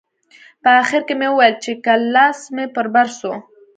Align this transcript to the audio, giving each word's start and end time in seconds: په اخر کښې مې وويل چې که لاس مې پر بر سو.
په 0.61 0.69
اخر 0.81 1.01
کښې 1.07 1.15
مې 1.19 1.27
وويل 1.31 1.55
چې 1.63 1.71
که 1.83 1.93
لاس 2.13 2.39
مې 2.55 2.65
پر 2.75 2.85
بر 2.93 3.07
سو. 3.19 3.31